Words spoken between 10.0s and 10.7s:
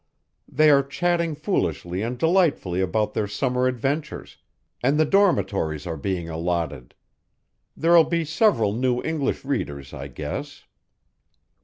guess."